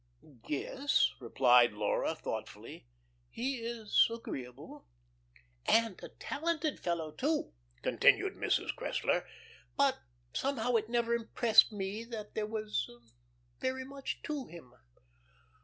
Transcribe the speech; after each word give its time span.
"Yes," 0.47 1.11
replied 1.19 1.73
Laura 1.73 2.15
thoughtfully, 2.15 2.87
"he 3.29 3.57
is 3.59 4.09
agreeable." 4.11 4.87
"And 5.67 6.01
a 6.03 6.09
talented 6.09 6.79
fellow, 6.79 7.11
too," 7.11 7.53
continued 7.83 8.33
Mrs. 8.33 8.73
Cressler. 8.73 9.25
"But 9.77 9.99
somehow 10.33 10.73
it 10.77 10.89
never 10.89 11.13
impressed 11.13 11.71
me 11.71 12.03
that 12.05 12.33
there 12.33 12.47
was 12.47 12.89
very 13.59 13.83
much 13.85 14.23
to 14.23 14.47
him." 14.47 14.73